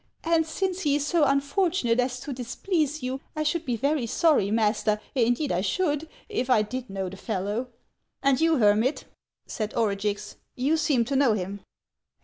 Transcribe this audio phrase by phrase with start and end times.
[0.23, 4.49] And since he is so unfortunate as to displease you, I should be very sorry,
[4.49, 7.67] master, indeed *I should, if I did know the fellow.""
[8.23, 9.05] And you, hermit,"
[9.45, 11.59] said Orugix, —"you seem to know him